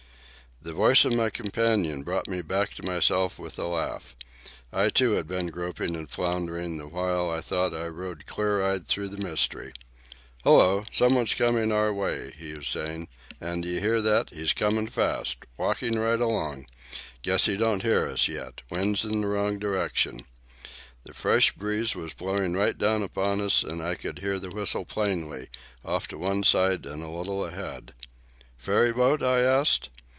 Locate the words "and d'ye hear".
13.41-14.03